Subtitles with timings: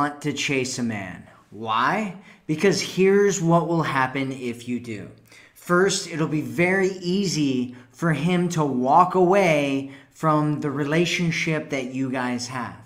[0.00, 1.26] Want to chase a man.
[1.50, 2.16] Why?
[2.46, 5.10] Because here's what will happen if you do.
[5.54, 12.10] First, it'll be very easy for him to walk away from the relationship that you
[12.10, 12.79] guys have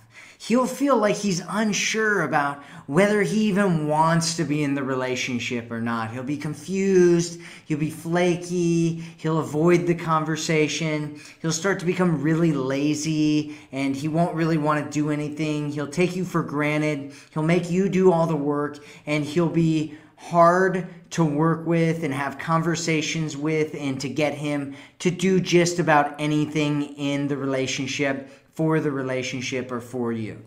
[0.46, 5.70] he'll feel like he's unsure about whether he even wants to be in the relationship
[5.70, 6.10] or not.
[6.10, 12.52] He'll be confused, he'll be flaky, he'll avoid the conversation, he'll start to become really
[12.52, 15.70] lazy, and he won't really want to do anything.
[15.70, 19.96] He'll take you for granted, he'll make you do all the work, and he'll be
[20.16, 25.78] hard to work with and have conversations with and to get him to do just
[25.78, 30.42] about anything in the relationship for the relationship or for you.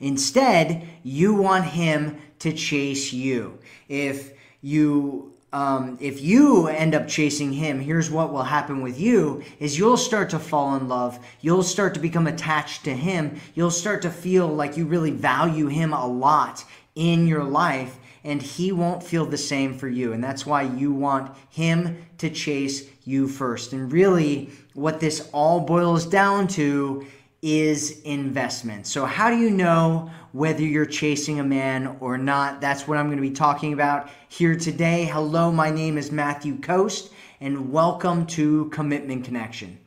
[0.00, 3.58] Instead, you want him to chase you.
[3.88, 9.44] If you um, if you end up chasing him, here's what will happen with you
[9.58, 11.18] is you'll start to fall in love.
[11.42, 13.38] You'll start to become attached to him.
[13.54, 16.64] You'll start to feel like you really value him a lot
[16.94, 20.12] in your life and he won't feel the same for you.
[20.12, 23.72] And that's why you want him to chase you first.
[23.72, 27.04] And really, what this all boils down to
[27.42, 28.86] is investment.
[28.86, 32.60] So, how do you know whether you're chasing a man or not?
[32.60, 35.04] That's what I'm going to be talking about here today.
[35.04, 39.78] Hello, my name is Matthew Coast, and welcome to Commitment Connection.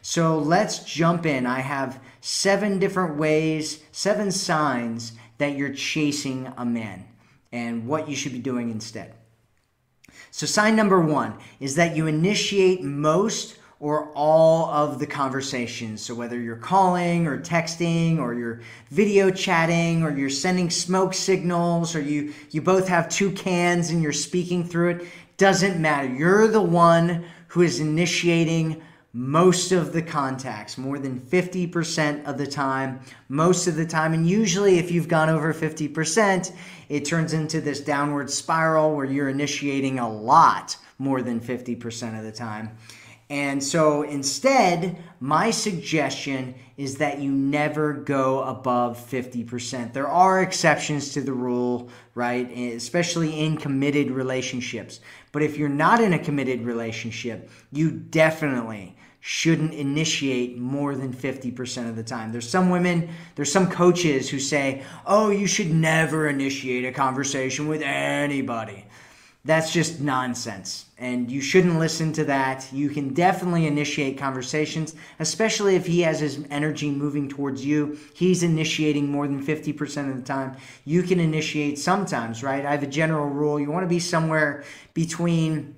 [0.00, 1.44] So, let's jump in.
[1.44, 7.04] I have seven different ways, seven signs that you're chasing a man
[7.52, 9.14] and what you should be doing instead.
[10.30, 16.00] So, sign number one is that you initiate most or all of the conversations.
[16.00, 18.60] So, whether you're calling or texting or you're
[18.90, 24.02] video chatting or you're sending smoke signals or you, you both have two cans and
[24.02, 25.06] you're speaking through it,
[25.36, 26.08] doesn't matter.
[26.08, 28.82] You're the one who is initiating
[29.14, 34.14] most of the contacts, more than 50% of the time, most of the time.
[34.14, 36.54] And usually, if you've gone over 50%,
[36.88, 42.24] it turns into this downward spiral where you're initiating a lot more than 50% of
[42.24, 42.76] the time.
[43.28, 49.94] And so instead, my suggestion is that you never go above 50%.
[49.94, 52.50] There are exceptions to the rule, right?
[52.50, 55.00] Especially in committed relationships.
[55.32, 61.88] But if you're not in a committed relationship, you definitely shouldn't initiate more than 50%
[61.88, 62.32] of the time.
[62.32, 67.68] There's some women, there's some coaches who say, oh, you should never initiate a conversation
[67.68, 68.84] with anybody.
[69.44, 70.86] That's just nonsense.
[70.98, 72.66] And you shouldn't listen to that.
[72.72, 77.96] You can definitely initiate conversations, especially if he has his energy moving towards you.
[78.14, 80.56] He's initiating more than 50% of the time.
[80.84, 82.66] You can initiate sometimes, right?
[82.66, 83.60] I have a general rule.
[83.60, 85.76] You want to be somewhere between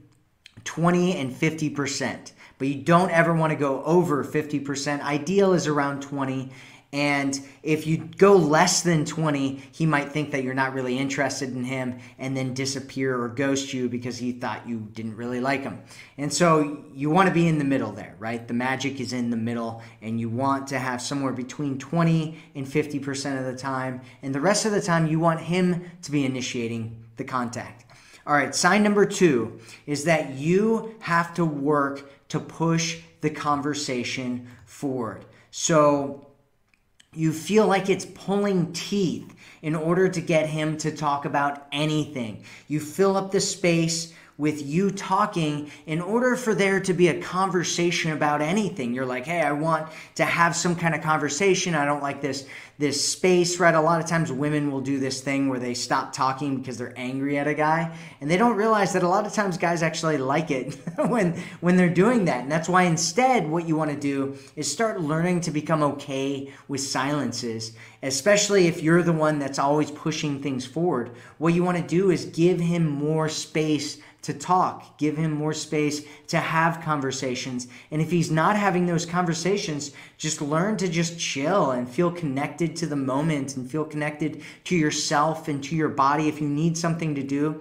[0.64, 5.00] 20 and 50% but you don't ever want to go over 50%.
[5.00, 6.50] Ideal is around 20.
[6.94, 11.52] And if you go less than 20, he might think that you're not really interested
[11.52, 15.62] in him and then disappear or ghost you because he thought you didn't really like
[15.62, 15.82] him.
[16.18, 18.46] And so you want to be in the middle there, right?
[18.46, 22.64] The magic is in the middle, and you want to have somewhere between 20 and
[22.64, 24.00] 50% of the time.
[24.22, 27.83] And the rest of the time, you want him to be initiating the contact.
[28.26, 34.48] All right, sign number two is that you have to work to push the conversation
[34.64, 35.24] forward.
[35.50, 36.26] So
[37.12, 42.44] you feel like it's pulling teeth in order to get him to talk about anything.
[42.66, 47.20] You fill up the space with you talking in order for there to be a
[47.20, 48.92] conversation about anything.
[48.92, 51.74] You're like, hey, I want to have some kind of conversation.
[51.74, 52.46] I don't like this
[52.76, 53.74] this space, right?
[53.74, 56.92] A lot of times women will do this thing where they stop talking because they're
[56.96, 60.18] angry at a guy, and they don't realize that a lot of times guys actually
[60.18, 60.74] like it
[61.06, 62.40] when when they're doing that.
[62.40, 66.52] And that's why instead what you want to do is start learning to become okay
[66.66, 67.72] with silences,
[68.02, 71.12] especially if you're the one that's always pushing things forward.
[71.38, 75.52] What you want to do is give him more space to talk, give him more
[75.52, 77.68] space to have conversations.
[77.90, 82.74] And if he's not having those conversations, just learn to just chill and feel connected
[82.76, 86.28] to the moment and feel connected to yourself and to your body.
[86.28, 87.60] If you need something to do,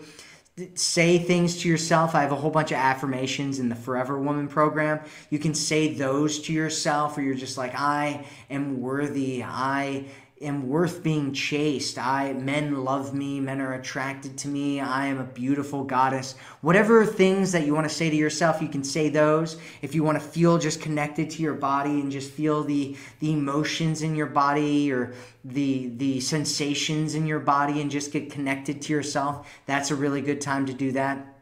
[0.76, 2.16] say things to yourself.
[2.16, 5.02] I have a whole bunch of affirmations in the Forever Woman program.
[5.30, 9.44] You can say those to yourself, or you're just like, I am worthy.
[9.44, 10.06] I
[10.44, 11.98] am worth being chased.
[11.98, 14.80] I men love me, men are attracted to me.
[14.80, 16.36] I am a beautiful goddess.
[16.62, 19.58] Whatever things that you want to say to yourself, you can say those.
[19.82, 23.32] If you want to feel just connected to your body and just feel the the
[23.32, 25.14] emotions in your body or
[25.44, 30.22] the the sensations in your body and just get connected to yourself, that's a really
[30.22, 31.34] good time to do that.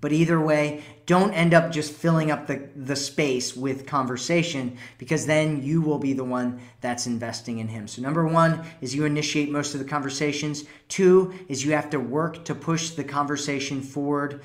[0.00, 5.26] But either way, don't end up just filling up the, the space with conversation because
[5.26, 7.86] then you will be the one that's investing in him.
[7.88, 10.64] So, number one is you initiate most of the conversations.
[10.88, 14.42] Two is you have to work to push the conversation forward.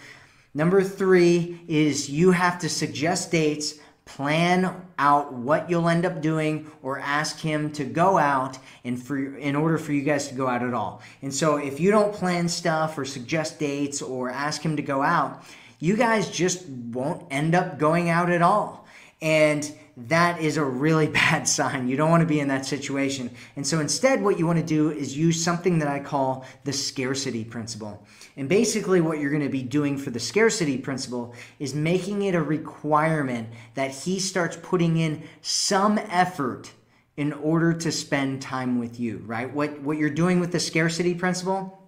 [0.53, 3.75] Number three is you have to suggest dates,
[4.15, 9.37] plan out what you'll end up doing, or ask him to go out and for,
[9.37, 11.01] in order for you guys to go out at all.
[11.21, 15.01] And so, if you don't plan stuff or suggest dates or ask him to go
[15.01, 15.43] out,
[15.79, 18.85] you guys just won't end up going out at all.
[19.21, 19.71] And
[20.07, 21.87] that is a really bad sign.
[21.87, 23.29] You don't want to be in that situation.
[23.55, 26.73] And so instead, what you want to do is use something that I call the
[26.73, 28.05] scarcity principle.
[28.37, 32.35] And basically, what you're going to be doing for the scarcity principle is making it
[32.35, 36.71] a requirement that he starts putting in some effort
[37.17, 39.53] in order to spend time with you, right?
[39.53, 41.78] What, what you're doing with the scarcity principle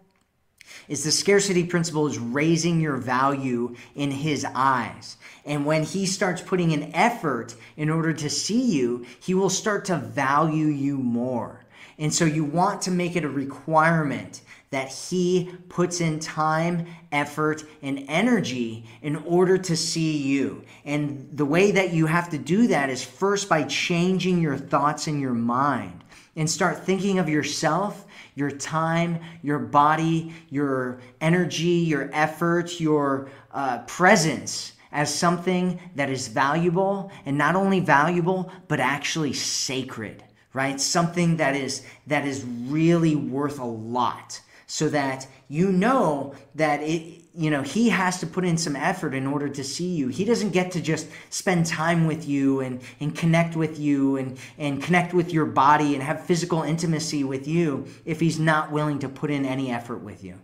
[0.87, 5.17] is the scarcity principle is raising your value in his eyes.
[5.45, 9.85] And when he starts putting an effort in order to see you, he will start
[9.85, 11.65] to value you more.
[11.97, 14.41] And so you want to make it a requirement
[14.71, 20.63] that he puts in time, effort, and energy in order to see you.
[20.85, 25.07] And the way that you have to do that is first by changing your thoughts
[25.07, 26.03] in your mind
[26.37, 33.79] and start thinking of yourself your time, your body, your energy, your effort, your uh,
[33.79, 40.23] presence as something that is valuable and not only valuable, but actually sacred,
[40.53, 40.81] right?
[40.81, 47.20] Something that is, that is really worth a lot so that you know that it,
[47.33, 50.09] you know he has to put in some effort in order to see you.
[50.09, 54.37] He doesn't get to just spend time with you and and connect with you and
[54.57, 58.99] and connect with your body and have physical intimacy with you if he's not willing
[58.99, 60.39] to put in any effort with you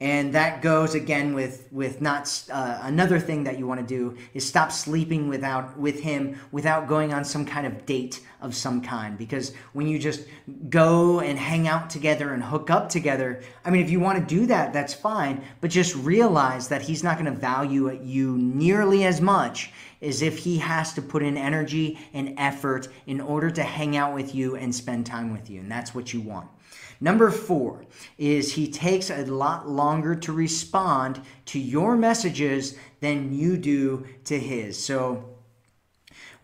[0.00, 4.16] and that goes again with with not uh, another thing that you want to do
[4.34, 8.82] is stop sleeping without with him without going on some kind of date of some
[8.82, 9.16] kind.
[9.16, 10.24] Because when you just
[10.68, 14.34] go and hang out together and hook up together i mean if you want to
[14.34, 15.42] do that that's fine.
[15.60, 20.38] But just realize that he's not going to value you nearly as much as if
[20.38, 24.56] he has to put in energy and effort in order to hang out with you
[24.56, 25.60] and spend time with you.
[25.60, 26.48] And that's what you want
[27.00, 27.84] Number four
[28.18, 34.38] is he takes a lot longer to respond to your messages than you do to
[34.38, 34.82] his.
[34.82, 35.34] So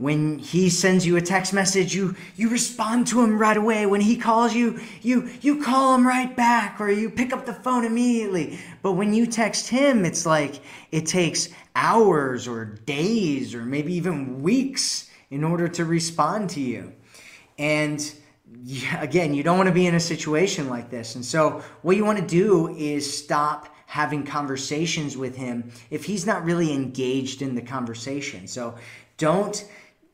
[0.01, 3.85] when he sends you a text message, you you respond to him right away.
[3.85, 7.53] When he calls you, you you call him right back or you pick up the
[7.53, 8.59] phone immediately.
[8.81, 14.43] But when you text him, it's like it takes hours or days or maybe even
[14.43, 16.95] weeks in order to respond to you.
[17.59, 18.01] And
[18.99, 21.15] again, you don't want to be in a situation like this.
[21.15, 26.27] And so, what you want to do is stop having conversations with him if he's
[26.27, 28.47] not really engaged in the conversation.
[28.47, 28.77] So,
[29.17, 29.69] don't,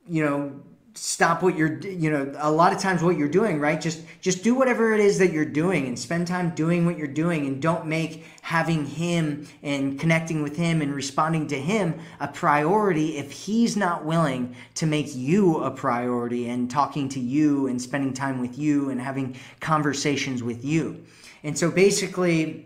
[0.09, 0.61] you know,
[0.97, 3.81] stop what you're you know a lot of times what you're doing right?
[3.81, 7.07] Just just do whatever it is that you're doing and spend time doing what you're
[7.07, 12.29] doing and don't make having him and connecting with him and responding to him a
[12.29, 17.81] priority if he's not willing to make you a priority and talking to you and
[17.81, 21.05] spending time with you and having conversations with you.
[21.43, 22.66] And so basically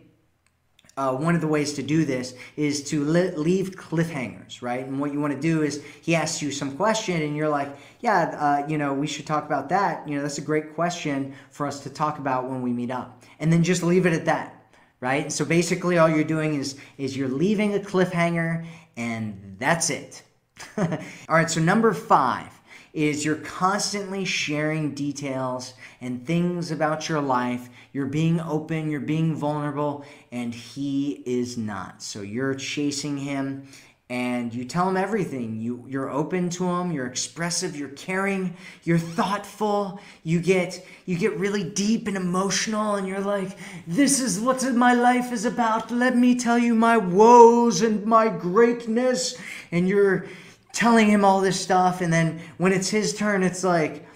[0.96, 4.84] uh, one of the ways to do this is to li- leave cliffhangers, right?
[4.84, 7.68] And what you want to do is he asks you some question, and you're like,
[8.00, 10.06] "Yeah, uh, you know, we should talk about that.
[10.08, 13.22] You know, that's a great question for us to talk about when we meet up."
[13.38, 14.54] And then just leave it at that,
[15.00, 15.30] right?
[15.32, 18.66] So basically, all you're doing is is you're leaving a cliffhanger,
[18.96, 20.22] and that's it.
[20.76, 20.86] all
[21.28, 21.50] right.
[21.50, 22.59] So number five
[22.92, 27.68] is you're constantly sharing details and things about your life.
[27.92, 32.02] You're being open, you're being vulnerable, and he is not.
[32.02, 33.68] So you're chasing him
[34.10, 35.60] and you tell him everything.
[35.60, 40.00] You you're open to him, you're expressive, you're caring, you're thoughtful.
[40.24, 43.56] You get you get really deep and emotional and you're like,
[43.86, 45.92] "This is what my life is about.
[45.92, 49.38] Let me tell you my woes and my greatness."
[49.70, 50.26] And you're
[50.72, 54.06] telling him all this stuff and then when it's his turn it's like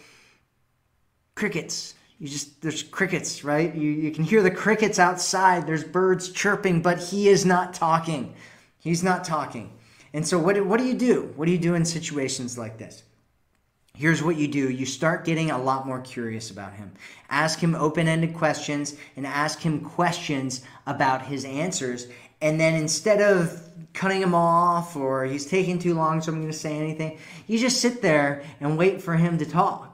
[1.34, 1.94] crickets.
[2.18, 3.74] You just there's crickets right?
[3.74, 5.66] You, you can hear the crickets outside.
[5.66, 8.34] There's birds chirping but he is not talking.
[8.78, 9.72] He's not talking.
[10.12, 11.32] And so what, what do you do?
[11.36, 13.02] What do you do in situations like this?
[13.96, 14.70] Here's what you do.
[14.70, 16.92] You start getting a lot more curious about him.
[17.30, 22.08] Ask him open ended questions and ask him questions about his answers.
[22.44, 23.58] And then instead of
[23.94, 27.58] cutting him off or he's taking too long, so I'm going to say anything, you
[27.58, 29.93] just sit there and wait for him to talk.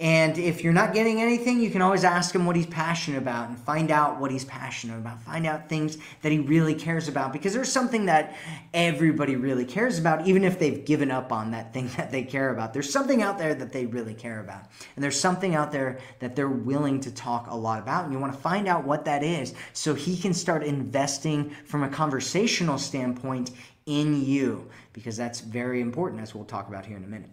[0.00, 3.50] And if you're not getting anything, you can always ask him what he's passionate about
[3.50, 5.22] and find out what he's passionate about.
[5.22, 8.34] Find out things that he really cares about because there's something that
[8.72, 12.48] everybody really cares about, even if they've given up on that thing that they care
[12.48, 12.72] about.
[12.72, 14.62] There's something out there that they really care about.
[14.96, 18.04] And there's something out there that they're willing to talk a lot about.
[18.04, 21.82] And you want to find out what that is so he can start investing from
[21.82, 23.50] a conversational standpoint
[23.84, 27.28] in you because that's very important, as we'll talk about here in a minute.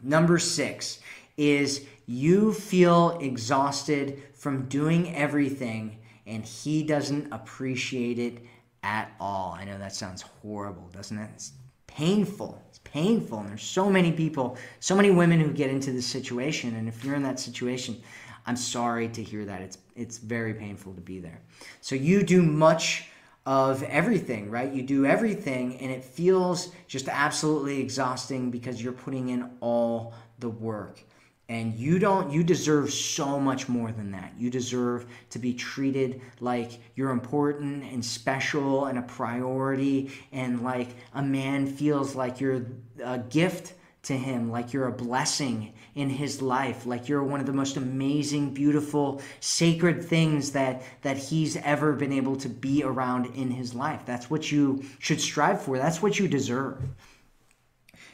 [0.00, 1.00] Number six
[1.36, 8.44] is you feel exhausted from doing everything and he doesn't appreciate it
[8.82, 9.52] at all.
[9.52, 11.30] I know that sounds horrible, doesn't it?
[11.34, 11.52] It's
[11.86, 12.62] painful.
[12.68, 13.40] It's painful.
[13.40, 16.76] And there's so many people, so many women who get into this situation.
[16.76, 18.00] And if you're in that situation,
[18.46, 19.60] I'm sorry to hear that.
[19.60, 21.40] It's it's very painful to be there.
[21.80, 23.08] So you do much
[23.44, 24.72] of everything, right?
[24.72, 30.48] You do everything and it feels just absolutely exhausting because you're putting in all the
[30.48, 31.02] work.
[31.48, 34.32] And you don't, you deserve so much more than that.
[34.36, 40.88] You deserve to be treated like you're important and special and a priority, and like
[41.14, 42.66] a man feels like you're
[43.04, 43.74] a gift
[44.06, 47.76] to him, like you're a blessing in his life, like you're one of the most
[47.76, 53.74] amazing, beautiful, sacred things that, that he's ever been able to be around in his
[53.74, 54.02] life.
[54.04, 56.82] That's what you should strive for, that's what you deserve.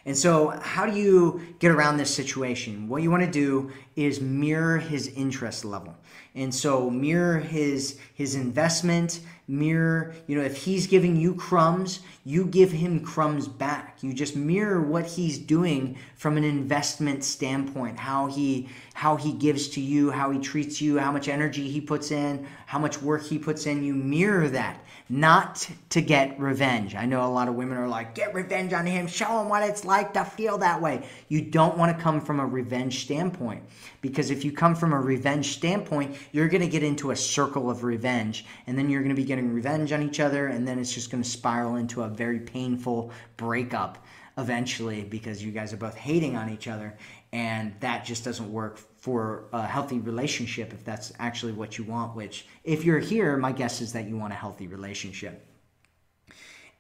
[0.05, 2.89] And so, how do you get around this situation?
[2.89, 5.97] What you want to do is mirror his interest level.
[6.35, 12.47] And so, mirror his his investment, mirror, you know, if he's giving you crumbs, you
[12.47, 13.99] give him crumbs back.
[14.03, 19.69] You just mirror what he's doing from an investment standpoint, how he how he gives
[19.69, 23.23] to you, how he treats you, how much energy he puts in, how much work
[23.23, 23.85] he puts in.
[23.85, 26.95] You mirror that not to get revenge.
[26.95, 29.63] I know a lot of women are like, get revenge on him, show him what
[29.63, 31.07] it's like to feel that way.
[31.29, 33.63] You don't want to come from a revenge standpoint
[34.01, 37.71] because if you come from a revenge standpoint, you're going to get into a circle
[37.71, 40.79] of revenge and then you're going to be getting revenge on each other and then
[40.79, 44.05] it's just going to spiral into a very painful breakup
[44.39, 46.97] eventually because you guys are both hating on each other
[47.33, 52.15] and that just doesn't work for a healthy relationship if that's actually what you want
[52.15, 55.45] which if you're here my guess is that you want a healthy relationship.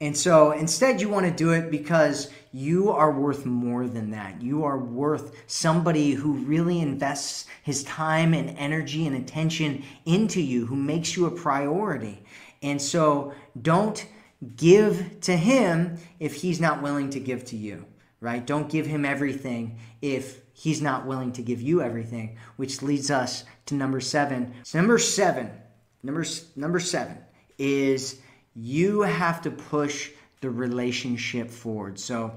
[0.00, 4.43] And so instead you want to do it because you are worth more than that.
[4.43, 10.67] You are worth somebody who really invests his time and energy and attention into you
[10.67, 12.25] who makes you a priority.
[12.62, 14.05] And so don't
[14.57, 17.85] give to him if he's not willing to give to you,
[18.21, 18.45] right?
[18.45, 23.42] Don't give him everything if he's not willing to give you everything, which leads us
[23.66, 24.54] to number seven.
[24.62, 25.50] So number seven,
[26.04, 27.19] number, number seven
[27.59, 28.21] is
[28.54, 31.99] you have to push the relationship forward.
[31.99, 32.37] So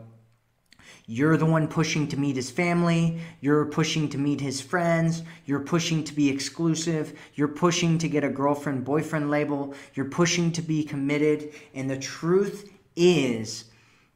[1.06, 3.20] you're the one pushing to meet his family.
[3.42, 5.22] You're pushing to meet his friends.
[5.46, 7.14] You're pushing to be exclusive.
[7.36, 9.76] You're pushing to get a girlfriend boyfriend label.
[9.94, 11.54] You're pushing to be committed.
[11.76, 13.66] And the truth is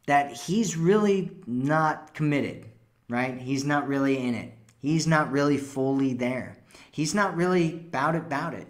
[0.07, 2.65] that he's really not committed,
[3.09, 3.37] right?
[3.37, 4.53] He's not really in it.
[4.77, 6.57] He's not really fully there.
[6.91, 8.67] He's not really about it, about it.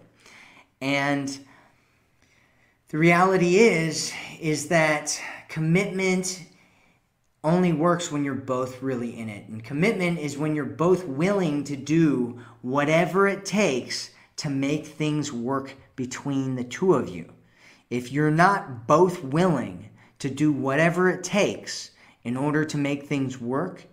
[0.81, 1.37] And
[2.87, 5.19] the reality is, is that
[5.49, 6.43] commitment
[7.43, 9.47] only works when you're both really in it.
[9.47, 15.31] And commitment is when you're both willing to do whatever it takes to make things
[15.31, 17.31] work between the two of you.
[17.89, 21.91] If you're not both willing to do whatever it takes
[22.23, 23.85] in order to make things work,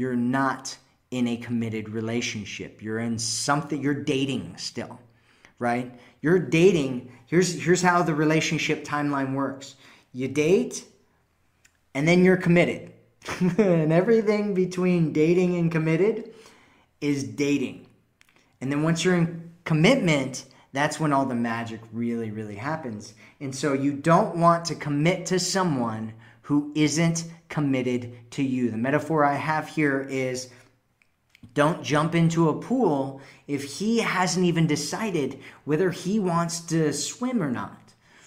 [0.00, 0.76] you're not
[1.10, 2.80] in a committed relationship.
[2.82, 4.98] You're in something, you're dating still,
[5.58, 5.92] right?
[6.22, 7.12] You're dating.
[7.26, 9.76] Here's, here's how the relationship timeline works
[10.12, 10.84] you date,
[11.94, 12.92] and then you're committed.
[13.58, 16.32] and everything between dating and committed
[17.02, 17.86] is dating.
[18.62, 23.14] And then once you're in commitment, that's when all the magic really, really happens.
[23.40, 26.14] And so you don't want to commit to someone
[26.50, 28.72] who isn't committed to you.
[28.72, 30.50] The metaphor I have here is
[31.54, 37.40] don't jump into a pool if he hasn't even decided whether he wants to swim
[37.40, 37.76] or not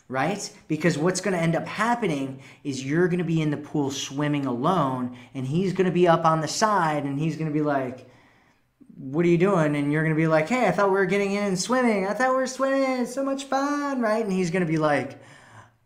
[0.09, 0.51] right?
[0.67, 3.89] Because what's going to end up happening is you're going to be in the pool
[3.89, 7.53] swimming alone, and he's going to be up on the side, and he's going to
[7.53, 8.05] be like,
[8.95, 9.75] what are you doing?
[9.75, 12.05] And you're going to be like, hey, I thought we were getting in and swimming.
[12.05, 13.01] I thought we were swimming.
[13.01, 14.23] It's so much fun, right?
[14.23, 15.19] And he's going to be like,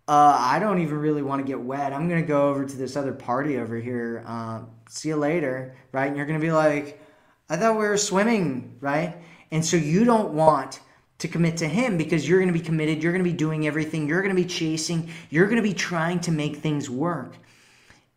[0.07, 1.91] uh, I don't even really want to get wet.
[1.91, 4.23] I'm going to go over to this other party over here.
[4.25, 6.07] Uh, see you later, right?
[6.07, 7.01] And you're going to be like,
[7.49, 9.17] I thought we were swimming, right?
[9.51, 10.79] And so you don't want
[11.19, 13.03] to commit to him because you're going to be committed.
[13.03, 14.07] You're going to be doing everything.
[14.07, 15.09] You're going to be chasing.
[15.29, 17.35] You're going to be trying to make things work.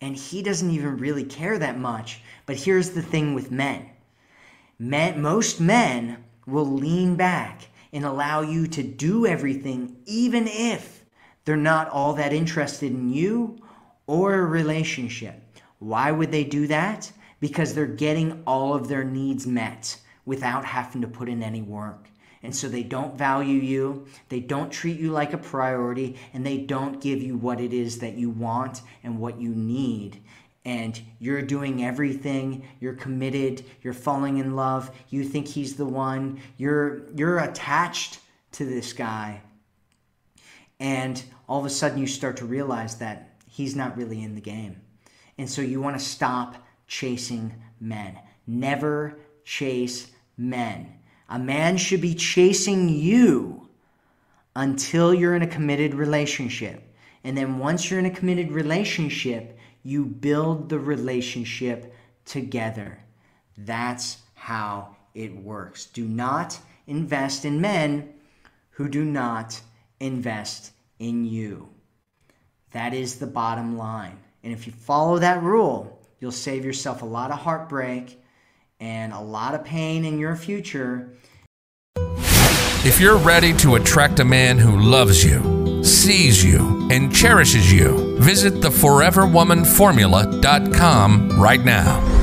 [0.01, 2.21] And he doesn't even really care that much.
[2.47, 3.91] But here's the thing with men
[4.79, 11.00] men most men will lean back and allow you to do everything, even if
[11.45, 13.59] they're not all that interested in you
[14.07, 15.41] or a relationship.
[15.79, 17.11] Why would they do that?
[17.41, 22.09] Because they're getting all of their needs met without having to put in any work.
[22.43, 26.59] And so they don't value you, they don't treat you like a priority, and they
[26.59, 30.23] don't give you what it is that you want and what you need.
[30.65, 36.41] And you're doing everything, you're committed, you're falling in love, you think he's the one,
[36.57, 38.21] you're you're attached
[38.53, 39.43] to this guy.
[40.81, 44.41] And all of a sudden you start to realize that he's not really in the
[44.41, 44.81] game.
[45.39, 46.57] And so you want to stop
[46.89, 48.19] chasing men.
[48.47, 50.95] Never chase men.
[51.29, 53.69] A man should be chasing you
[54.57, 56.83] until you're in a committed relationship.
[57.23, 61.95] And then once you're in a committed relationship, you build the relationship
[62.25, 62.99] together.
[63.57, 65.87] That's how it works.
[65.87, 68.15] Do not invest in men
[68.71, 69.61] who do not
[70.01, 71.69] invest in you.
[72.73, 74.19] That is the bottom line.
[74.43, 78.19] And if you follow that rule, you'll save yourself a lot of heartbreak
[78.79, 81.13] and a lot of pain in your future.
[82.83, 88.19] If you're ready to attract a man who loves you, sees you, and cherishes you,
[88.19, 92.20] visit theforeverwomanformula.com right now.